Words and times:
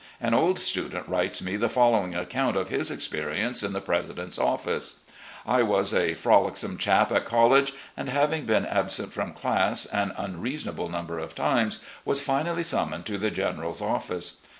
An 0.19 0.33
old 0.33 0.57
student 0.57 1.07
writes 1.07 1.43
me 1.43 1.57
the 1.57 1.69
following 1.69 2.15
account 2.15 2.57
of 2.57 2.69
his 2.69 2.89
experience 2.89 3.61
in 3.61 3.71
the 3.71 3.79
president's 3.81 4.39
office:" 4.39 4.95
I 5.57 5.61
was 5.61 5.93
a 5.93 6.15
frolicsome 6.15 6.79
chap 6.79 7.11
at 7.11 7.23
college, 7.23 7.71
and, 7.95 8.09
having 8.09 8.47
been 8.47 8.65
absent 8.65 9.13
from 9.13 9.33
class 9.33 9.85
an 9.85 10.11
tmreasonable 10.17 10.89
number 10.89 11.19
of 11.19 11.35
times, 11.35 11.81
was 12.03 12.19
finally 12.19 12.63
summoned 12.63 13.05
to 13.05 13.19
the 13.19 13.29
General's 13.29 13.79
office. 13.79 14.37